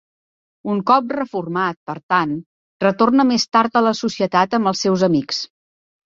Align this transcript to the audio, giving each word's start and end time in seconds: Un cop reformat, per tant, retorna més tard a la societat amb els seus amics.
Un 0.75 0.79
cop 0.91 1.11
reformat, 1.15 1.75
per 1.91 1.95
tant, 2.13 2.31
retorna 2.83 3.25
més 3.33 3.45
tard 3.57 3.77
a 3.81 3.83
la 3.89 3.91
societat 3.99 4.57
amb 4.59 4.71
els 4.73 4.81
seus 4.87 5.05
amics. 5.09 5.43